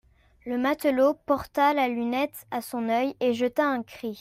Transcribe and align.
Le 0.47 0.57
matelot 0.57 1.13
porta 1.13 1.75
la 1.75 1.87
lunette 1.87 2.47
à 2.49 2.61
son 2.63 2.89
oeil, 2.89 3.15
et 3.19 3.33
jeta 3.33 3.65
un 3.67 3.83
cri. 3.83 4.19